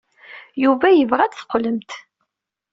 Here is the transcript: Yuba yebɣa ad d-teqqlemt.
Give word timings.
Yuba 0.63 0.87
yebɣa 0.91 1.21
ad 1.23 1.31
d-teqqlemt. 1.33 1.91